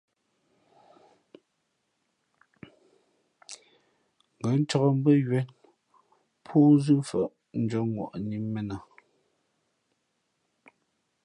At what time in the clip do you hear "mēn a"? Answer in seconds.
8.53-8.77